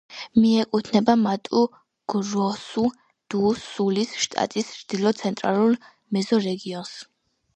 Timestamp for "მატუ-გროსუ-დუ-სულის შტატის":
1.23-4.73